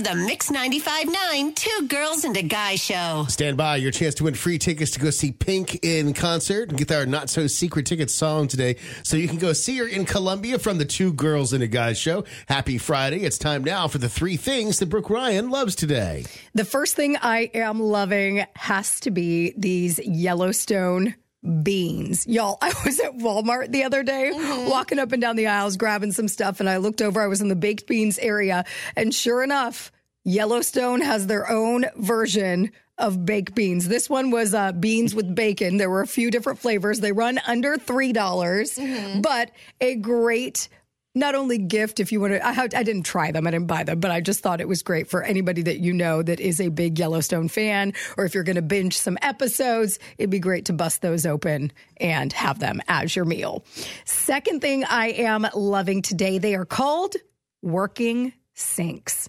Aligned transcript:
of 0.00 0.04
the 0.04 0.14
Mix 0.14 0.50
95.9 0.50 1.54
Two 1.54 1.86
Girls 1.88 2.24
and 2.24 2.36
a 2.36 2.42
Guy 2.42 2.76
show. 2.76 3.26
Stand 3.28 3.56
by. 3.56 3.76
Your 3.76 3.90
chance 3.90 4.14
to 4.16 4.24
win 4.24 4.34
free 4.34 4.58
tickets 4.58 4.90
to 4.92 5.00
go 5.00 5.10
see 5.10 5.32
Pink 5.32 5.84
in 5.84 6.14
concert 6.14 6.70
and 6.70 6.78
get 6.78 6.90
our 6.90 7.04
not 7.04 7.28
so 7.28 7.46
secret 7.46 7.86
ticket 7.86 8.10
song 8.10 8.48
today. 8.48 8.76
So 9.02 9.16
you 9.16 9.28
can 9.28 9.38
go 9.38 9.52
see 9.52 9.76
her 9.78 9.86
in 9.86 10.06
Columbia 10.06 10.58
from 10.58 10.78
the 10.78 10.84
Two 10.84 11.12
Girls 11.12 11.52
and 11.52 11.62
a 11.62 11.66
Guy 11.66 11.92
show. 11.92 12.24
Happy 12.46 12.78
Friday. 12.78 13.24
It's 13.24 13.36
time 13.36 13.62
now 13.62 13.88
for 13.88 13.98
the 13.98 14.08
three 14.08 14.36
things 14.36 14.78
that 14.78 14.86
Brooke 14.86 15.10
Ryan 15.10 15.50
loves 15.50 15.74
today. 15.74 16.24
The 16.54 16.64
first 16.64 16.96
thing 16.96 17.16
I 17.16 17.50
am 17.52 17.80
loving 17.80 18.44
has 18.56 19.00
to 19.00 19.10
be 19.10 19.52
these 19.56 19.98
Yellowstone 19.98 21.14
beans. 21.62 22.26
Y'all, 22.26 22.58
I 22.62 22.72
was 22.84 23.00
at 23.00 23.18
Walmart 23.18 23.72
the 23.72 23.84
other 23.84 24.02
day, 24.02 24.30
walking 24.68 24.98
up 24.98 25.12
and 25.12 25.20
down 25.20 25.36
the 25.36 25.46
aisles, 25.46 25.76
grabbing 25.76 26.12
some 26.12 26.28
stuff, 26.28 26.60
and 26.60 26.68
I 26.68 26.78
looked 26.78 27.02
over. 27.02 27.20
I 27.20 27.26
was 27.26 27.40
in 27.40 27.48
the 27.48 27.56
baked 27.56 27.86
beans 27.86 28.18
area, 28.18 28.64
and 28.96 29.14
sure 29.14 29.42
enough, 29.42 29.92
Yellowstone 30.24 31.00
has 31.00 31.26
their 31.26 31.50
own 31.50 31.86
version 31.96 32.70
of 32.98 33.24
baked 33.24 33.54
beans. 33.54 33.88
This 33.88 34.10
one 34.10 34.30
was 34.30 34.52
uh, 34.52 34.72
beans 34.72 35.14
with 35.14 35.34
bacon. 35.34 35.78
There 35.78 35.88
were 35.88 36.02
a 36.02 36.06
few 36.06 36.30
different 36.30 36.58
flavors. 36.58 37.00
They 37.00 37.12
run 37.12 37.40
under 37.46 37.76
$3, 37.76 38.12
dollars 38.12 38.78
but 39.22 39.50
a 39.80 39.96
great 39.96 40.68
not 41.14 41.34
only 41.34 41.58
gift 41.58 41.98
if 41.98 42.12
you 42.12 42.20
want 42.20 42.32
to 42.34 42.46
I, 42.46 42.62
I 42.62 42.82
didn't 42.82 43.02
try 43.02 43.32
them 43.32 43.46
i 43.46 43.50
didn't 43.50 43.66
buy 43.66 43.82
them 43.82 44.00
but 44.00 44.10
i 44.10 44.20
just 44.20 44.40
thought 44.40 44.60
it 44.60 44.68
was 44.68 44.82
great 44.82 45.08
for 45.08 45.22
anybody 45.22 45.62
that 45.62 45.80
you 45.80 45.92
know 45.92 46.22
that 46.22 46.40
is 46.40 46.60
a 46.60 46.68
big 46.68 46.98
yellowstone 46.98 47.48
fan 47.48 47.92
or 48.16 48.24
if 48.24 48.34
you're 48.34 48.44
going 48.44 48.56
to 48.56 48.62
binge 48.62 48.96
some 48.96 49.18
episodes 49.22 49.98
it'd 50.18 50.30
be 50.30 50.38
great 50.38 50.66
to 50.66 50.72
bust 50.72 51.02
those 51.02 51.26
open 51.26 51.72
and 51.96 52.32
have 52.32 52.58
them 52.58 52.80
as 52.88 53.14
your 53.14 53.24
meal. 53.24 53.64
Second 54.04 54.60
thing 54.60 54.84
i 54.84 55.08
am 55.08 55.46
loving 55.54 56.02
today 56.02 56.38
they 56.38 56.54
are 56.54 56.64
called 56.64 57.14
working 57.62 58.32
sinks. 58.54 59.28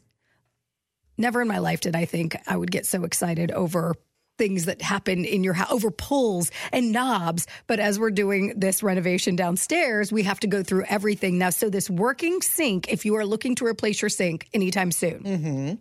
Never 1.18 1.42
in 1.42 1.48
my 1.48 1.60
life 1.60 1.82
did 1.82 1.96
i 1.96 2.06
think 2.06 2.36
i 2.48 2.56
would 2.56 2.72
get 2.72 2.86
so 2.86 3.04
excited 3.04 3.52
over 3.52 3.96
things 4.38 4.66
that 4.66 4.82
happen 4.82 5.26
in 5.26 5.44
your 5.44 5.54
house 5.54 5.72
over 5.72 5.92
pulls 5.92 6.52
and 6.72 6.92
knobs 6.92 7.48
but 7.68 7.80
as 7.80 8.00
we're 8.00 8.12
doing 8.12 8.54
this 8.58 8.82
renovation 8.82 9.36
downstairs 9.36 10.12
we 10.12 10.24
have 10.24 10.40
to 10.40 10.48
go 10.48 10.64
through 10.64 10.84
everything 10.90 11.38
now 11.38 11.50
so 11.50 11.70
this 11.70 11.90
working 11.90 12.42
sink 12.42 12.92
if 12.92 13.06
you 13.06 13.16
are 13.16 13.26
looking 13.26 13.56
to 13.56 13.66
replace 13.66 14.02
your 14.02 14.10
sink 14.10 14.48
anytime 14.54 14.92
soon 14.92 15.24
mm-hmm. 15.24 15.74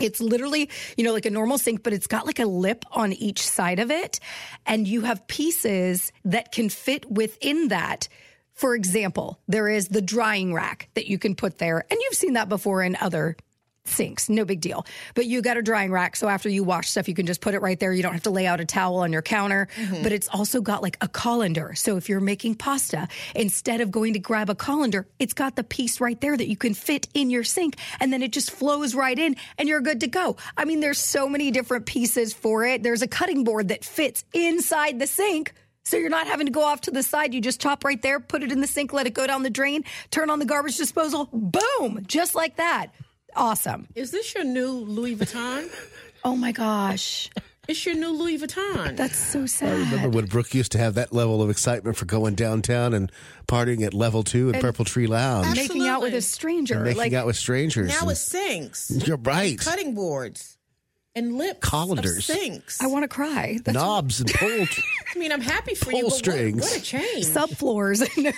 it's 0.00 0.20
literally, 0.20 0.70
you 0.96 1.04
know, 1.04 1.12
like 1.12 1.26
a 1.26 1.30
normal 1.30 1.58
sink, 1.58 1.82
but 1.82 1.92
it's 1.92 2.06
got 2.06 2.26
like 2.26 2.38
a 2.38 2.46
lip 2.46 2.84
on 2.92 3.12
each 3.12 3.40
side 3.46 3.78
of 3.78 3.90
it. 3.90 4.20
And 4.66 4.86
you 4.86 5.02
have 5.02 5.26
pieces 5.26 6.12
that 6.24 6.52
can 6.52 6.68
fit 6.68 7.10
within 7.10 7.68
that. 7.68 8.08
For 8.54 8.74
example, 8.74 9.40
there 9.48 9.68
is 9.68 9.88
the 9.88 10.02
drying 10.02 10.52
rack 10.54 10.88
that 10.94 11.06
you 11.06 11.18
can 11.18 11.34
put 11.34 11.58
there. 11.58 11.84
And 11.90 12.00
you've 12.00 12.14
seen 12.14 12.34
that 12.34 12.48
before 12.48 12.82
in 12.82 12.96
other 13.00 13.36
sinks, 13.88 14.28
no 14.28 14.44
big 14.44 14.60
deal. 14.60 14.86
But 15.14 15.26
you 15.26 15.42
got 15.42 15.56
a 15.56 15.62
drying 15.62 15.90
rack. 15.90 16.16
So 16.16 16.28
after 16.28 16.48
you 16.48 16.64
wash 16.64 16.90
stuff, 16.90 17.08
you 17.08 17.14
can 17.14 17.26
just 17.26 17.40
put 17.40 17.54
it 17.54 17.60
right 17.60 17.78
there. 17.78 17.92
You 17.92 18.02
don't 18.02 18.12
have 18.12 18.22
to 18.24 18.30
lay 18.30 18.46
out 18.46 18.60
a 18.60 18.64
towel 18.64 18.96
on 18.96 19.12
your 19.12 19.22
counter. 19.22 19.68
Mm-hmm. 19.76 20.02
But 20.02 20.12
it's 20.12 20.28
also 20.28 20.60
got 20.60 20.82
like 20.82 20.96
a 21.00 21.08
colander. 21.08 21.74
So 21.74 21.96
if 21.96 22.08
you're 22.08 22.20
making 22.20 22.56
pasta, 22.56 23.08
instead 23.34 23.80
of 23.80 23.90
going 23.90 24.12
to 24.14 24.18
grab 24.18 24.50
a 24.50 24.54
colander, 24.54 25.06
it's 25.18 25.34
got 25.34 25.56
the 25.56 25.64
piece 25.64 26.00
right 26.00 26.20
there 26.20 26.36
that 26.36 26.48
you 26.48 26.56
can 26.56 26.74
fit 26.74 27.08
in 27.14 27.30
your 27.30 27.44
sink. 27.44 27.76
And 28.00 28.12
then 28.12 28.22
it 28.22 28.32
just 28.32 28.50
flows 28.50 28.94
right 28.94 29.18
in 29.18 29.36
and 29.56 29.68
you're 29.68 29.80
good 29.80 30.00
to 30.00 30.06
go. 30.06 30.36
I 30.56 30.64
mean, 30.64 30.80
there's 30.80 30.98
so 30.98 31.28
many 31.28 31.50
different 31.50 31.86
pieces 31.86 32.32
for 32.32 32.64
it. 32.64 32.82
There's 32.82 33.02
a 33.02 33.08
cutting 33.08 33.44
board 33.44 33.68
that 33.68 33.84
fits 33.84 34.24
inside 34.32 34.98
the 34.98 35.06
sink. 35.06 35.54
So 35.84 35.96
you're 35.96 36.10
not 36.10 36.26
having 36.26 36.44
to 36.44 36.52
go 36.52 36.62
off 36.62 36.82
to 36.82 36.90
the 36.90 37.02
side. 37.02 37.32
You 37.32 37.40
just 37.40 37.62
chop 37.62 37.82
right 37.82 38.00
there, 38.02 38.20
put 38.20 38.42
it 38.42 38.52
in 38.52 38.60
the 38.60 38.66
sink, 38.66 38.92
let 38.92 39.06
it 39.06 39.14
go 39.14 39.26
down 39.26 39.42
the 39.42 39.48
drain, 39.48 39.84
turn 40.10 40.28
on 40.28 40.38
the 40.38 40.44
garbage 40.44 40.76
disposal. 40.76 41.30
Boom! 41.32 42.04
Just 42.06 42.34
like 42.34 42.56
that. 42.56 42.88
Awesome. 43.36 43.88
Is 43.94 44.10
this 44.10 44.34
your 44.34 44.44
new 44.44 44.70
Louis 44.70 45.16
Vuitton? 45.16 45.68
Oh 46.24 46.34
my 46.34 46.50
gosh. 46.50 47.30
It's 47.68 47.86
your 47.86 47.94
new 47.94 48.10
Louis 48.10 48.38
Vuitton. 48.40 48.96
That's 48.96 49.16
so 49.16 49.46
sad. 49.46 49.68
I 49.72 49.78
remember 49.92 50.08
when 50.16 50.26
Brooke 50.26 50.52
used 50.52 50.72
to 50.72 50.78
have 50.78 50.94
that 50.94 51.12
level 51.12 51.40
of 51.40 51.48
excitement 51.48 51.96
for 51.96 52.06
going 52.06 52.34
downtown 52.34 52.92
and 52.92 53.10
partying 53.46 53.86
at 53.86 53.94
level 53.94 54.24
two 54.24 54.52
at 54.52 54.60
Purple 54.60 54.84
Tree 54.84 55.06
Lounge, 55.06 55.56
Making 55.56 55.86
out 55.86 56.02
with 56.02 56.12
a 56.14 56.16
Absolutely. 56.16 56.20
stranger. 56.22 56.80
making 56.80 56.98
like 56.98 57.12
out 57.12 57.24
with 57.26 57.36
strangers. 57.36 57.88
now 57.88 58.00
and- 58.02 58.10
it 58.10 58.16
sinks. 58.16 58.90
You're 59.06 59.16
right. 59.16 59.56
Cutting 59.60 59.94
boards 59.94 60.57
and 61.18 61.36
lips 61.36 61.60
Colanders. 61.60 62.24
sinks. 62.26 62.80
I 62.80 62.86
want 62.86 63.02
to 63.04 63.08
cry. 63.08 63.58
That's 63.64 63.74
Knobs 63.74 64.20
and 64.20 64.32
pull. 64.32 64.48
I 65.14 65.18
mean, 65.18 65.32
I'm 65.32 65.40
happy 65.40 65.74
for 65.74 65.90
you, 65.90 66.00
Pull 66.02 66.10
but 66.10 66.12
what, 66.12 66.18
strings. 66.18 66.60
what 66.62 66.76
a 66.76 66.80
change. 66.82 67.26
subfloors. 67.26 68.02
I 68.16 68.20
mean, 68.22 68.32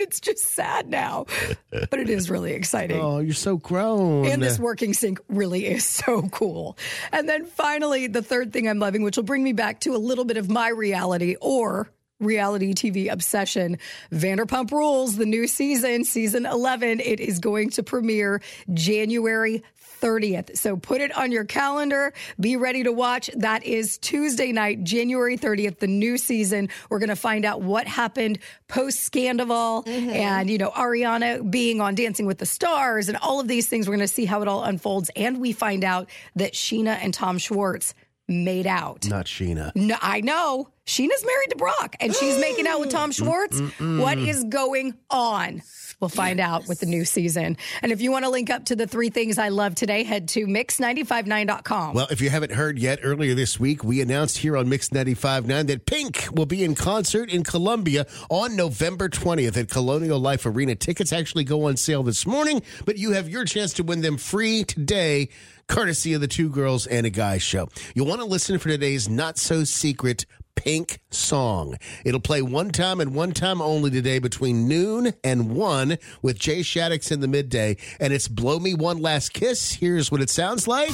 it's 0.00 0.20
just 0.20 0.44
sad 0.44 0.88
now, 0.88 1.26
but 1.70 1.98
it 2.00 2.08
is 2.10 2.30
really 2.30 2.52
exciting. 2.52 3.00
oh, 3.00 3.18
you're 3.20 3.34
so 3.34 3.56
grown. 3.56 4.26
And 4.26 4.42
this 4.42 4.58
working 4.58 4.94
sink 4.94 5.20
really 5.28 5.66
is 5.66 5.84
so 5.84 6.22
cool. 6.30 6.76
And 7.12 7.28
then 7.28 7.44
finally, 7.44 8.06
the 8.06 8.22
third 8.22 8.52
thing 8.52 8.68
I'm 8.68 8.78
loving, 8.78 9.02
which 9.02 9.16
will 9.16 9.24
bring 9.24 9.42
me 9.44 9.52
back 9.52 9.80
to 9.80 9.94
a 9.94 9.98
little 9.98 10.24
bit 10.24 10.36
of 10.36 10.48
my 10.50 10.68
reality 10.70 11.36
or 11.40 11.90
reality 12.24 12.74
TV 12.74 13.10
obsession. 13.10 13.78
Vanderpump 14.12 14.70
Rules, 14.70 15.16
the 15.16 15.26
new 15.26 15.46
season, 15.46 16.04
season 16.04 16.46
11, 16.46 17.00
it 17.00 17.20
is 17.20 17.38
going 17.38 17.70
to 17.70 17.82
premiere 17.82 18.40
January 18.72 19.62
30th. 20.04 20.56
So 20.58 20.76
put 20.76 21.00
it 21.00 21.16
on 21.16 21.32
your 21.32 21.44
calendar. 21.44 22.12
Be 22.38 22.56
ready 22.56 22.82
to 22.82 22.92
watch. 22.92 23.30
That 23.34 23.64
is 23.64 23.96
Tuesday 23.98 24.52
night, 24.52 24.84
January 24.84 25.38
30th, 25.38 25.78
the 25.78 25.86
new 25.86 26.18
season. 26.18 26.68
We're 26.90 26.98
going 26.98 27.08
to 27.08 27.16
find 27.16 27.44
out 27.46 27.62
what 27.62 27.86
happened 27.86 28.38
post 28.68 29.10
Scandoval 29.10 29.86
mm-hmm. 29.86 30.10
and, 30.10 30.50
you 30.50 30.58
know, 30.58 30.70
Ariana 30.70 31.50
being 31.50 31.80
on 31.80 31.94
Dancing 31.94 32.26
with 32.26 32.38
the 32.38 32.46
Stars 32.46 33.08
and 33.08 33.16
all 33.18 33.40
of 33.40 33.48
these 33.48 33.66
things. 33.66 33.88
We're 33.88 33.96
going 33.96 34.06
to 34.06 34.14
see 34.14 34.26
how 34.26 34.42
it 34.42 34.48
all 34.48 34.64
unfolds. 34.64 35.10
And 35.16 35.40
we 35.40 35.52
find 35.52 35.84
out 35.84 36.10
that 36.36 36.52
Scheana 36.52 36.98
and 37.00 37.14
Tom 37.14 37.38
Schwartz 37.38 37.94
made 38.28 38.66
out. 38.66 39.06
Not 39.08 39.26
Scheana. 39.26 39.74
No, 39.74 39.96
I 40.00 40.20
know. 40.20 40.68
Scheana's 40.86 41.24
married 41.24 41.50
to 41.50 41.56
Brock 41.56 41.96
and 42.00 42.14
she's 42.14 42.38
making 42.38 42.66
out 42.66 42.80
with 42.80 42.90
Tom 42.90 43.10
mm, 43.10 43.14
Schwartz. 43.14 43.60
Mm, 43.60 43.72
mm, 43.72 44.00
what 44.00 44.18
is 44.18 44.44
going 44.44 44.94
on? 45.10 45.62
We'll 46.04 46.10
find 46.10 46.38
out 46.38 46.68
with 46.68 46.80
the 46.80 46.86
new 46.86 47.06
season. 47.06 47.56
And 47.80 47.90
if 47.90 48.02
you 48.02 48.12
want 48.12 48.26
to 48.26 48.30
link 48.30 48.50
up 48.50 48.66
to 48.66 48.76
the 48.76 48.86
three 48.86 49.08
things 49.08 49.38
I 49.38 49.48
love 49.48 49.74
today, 49.74 50.02
head 50.02 50.28
to 50.28 50.46
mix959.com. 50.46 51.94
Well, 51.94 52.08
if 52.10 52.20
you 52.20 52.28
haven't 52.28 52.52
heard 52.52 52.78
yet, 52.78 52.98
earlier 53.02 53.34
this 53.34 53.58
week, 53.58 53.82
we 53.82 54.02
announced 54.02 54.36
here 54.36 54.54
on 54.58 54.68
Mix 54.68 54.90
95.9 54.90 55.66
that 55.68 55.86
Pink 55.86 56.28
will 56.30 56.44
be 56.44 56.62
in 56.62 56.74
concert 56.74 57.30
in 57.30 57.42
Columbia 57.42 58.06
on 58.28 58.54
November 58.54 59.08
20th 59.08 59.56
at 59.56 59.70
Colonial 59.70 60.18
Life 60.18 60.44
Arena. 60.44 60.74
Tickets 60.74 61.10
actually 61.10 61.44
go 61.44 61.68
on 61.68 61.78
sale 61.78 62.02
this 62.02 62.26
morning, 62.26 62.60
but 62.84 62.98
you 62.98 63.12
have 63.12 63.26
your 63.30 63.46
chance 63.46 63.72
to 63.72 63.82
win 63.82 64.02
them 64.02 64.18
free 64.18 64.62
today, 64.62 65.30
courtesy 65.68 66.12
of 66.12 66.20
the 66.20 66.28
Two 66.28 66.50
Girls 66.50 66.86
and 66.86 67.06
a 67.06 67.10
Guy 67.10 67.38
show. 67.38 67.70
You'll 67.94 68.08
want 68.08 68.20
to 68.20 68.26
listen 68.26 68.58
for 68.58 68.68
today's 68.68 69.08
not 69.08 69.38
so 69.38 69.64
secret 69.64 70.26
Pink 70.56 70.98
song. 71.10 71.76
It'll 72.04 72.20
play 72.20 72.42
one 72.42 72.70
time 72.70 73.00
and 73.00 73.14
one 73.14 73.32
time 73.32 73.60
only 73.60 73.90
today 73.90 74.18
between 74.18 74.68
noon 74.68 75.12
and 75.22 75.54
one 75.54 75.98
with 76.22 76.38
Jay 76.38 76.60
Shaddix 76.60 77.12
in 77.12 77.20
the 77.20 77.28
midday. 77.28 77.76
And 78.00 78.12
it's 78.12 78.28
Blow 78.28 78.58
Me 78.58 78.74
One 78.74 78.98
Last 78.98 79.32
Kiss. 79.32 79.74
Here's 79.74 80.10
what 80.10 80.20
it 80.20 80.30
sounds 80.30 80.66
like. 80.66 80.92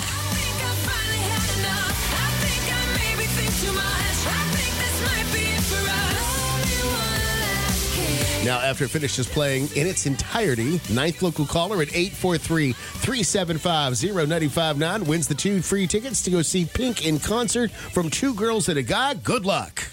Now, 8.45 8.59
after 8.59 8.85
it 8.85 8.91
finishes 8.91 9.29
playing 9.29 9.69
in 9.77 9.87
its 9.87 10.07
entirety, 10.07 10.81
ninth 10.91 11.21
local 11.21 11.45
caller 11.45 11.83
at 11.83 11.95
843 11.95 12.73
375 12.73 13.93
0959 14.03 15.05
wins 15.05 15.29
the 15.29 15.35
two 15.35 15.61
free 15.61 15.87
tickets 15.87 16.23
to 16.23 16.31
go 16.31 16.41
see 16.41 16.65
Pink 16.65 17.07
in 17.07 17.19
concert 17.19 17.71
from 17.71 18.09
Two 18.09 18.33
Girls 18.35 18.71
and 18.71 18.79
a 18.79 18.83
Guy. 18.83 19.13
Good 19.15 19.45
luck. 19.45 19.85